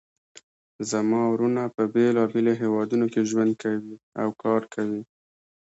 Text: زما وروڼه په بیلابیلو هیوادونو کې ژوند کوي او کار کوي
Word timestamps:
زما 0.89 1.21
وروڼه 1.31 1.63
په 1.75 1.83
بیلابیلو 1.93 2.53
هیوادونو 2.61 3.05
کې 3.13 3.27
ژوند 3.29 3.53
کوي 3.63 3.95
او 4.21 4.29
کار 4.43 4.61
کوي 4.73 5.01